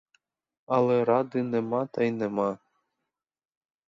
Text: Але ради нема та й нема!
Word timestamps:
Але 0.65 1.05
ради 1.05 1.43
нема 1.43 1.85
та 1.85 2.03
й 2.03 2.11
нема! 2.11 2.57